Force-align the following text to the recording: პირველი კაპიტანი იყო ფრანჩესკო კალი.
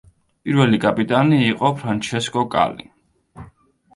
პირველი 0.47 0.79
კაპიტანი 0.85 1.41
იყო 1.49 1.69
ფრანჩესკო 1.81 2.45
კალი. 2.57 2.89